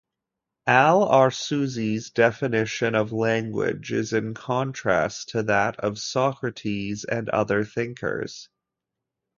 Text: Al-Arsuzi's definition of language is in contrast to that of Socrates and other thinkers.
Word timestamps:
Al-Arsuzi's 0.65 2.09
definition 2.09 2.95
of 2.95 3.11
language 3.11 3.91
is 3.91 4.13
in 4.13 4.33
contrast 4.33 5.29
to 5.29 5.43
that 5.43 5.79
of 5.79 5.99
Socrates 5.99 7.03
and 7.03 7.29
other 7.29 7.63
thinkers. 7.63 8.49